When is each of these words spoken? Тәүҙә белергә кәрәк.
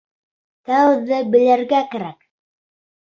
Тәүҙә 0.69 1.19
белергә 1.35 1.83
кәрәк. 1.91 2.25